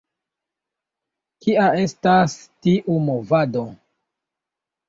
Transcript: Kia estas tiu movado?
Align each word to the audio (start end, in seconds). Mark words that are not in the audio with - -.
Kia 1.45 1.67
estas 1.83 2.39
tiu 2.67 2.97
movado? 3.11 3.67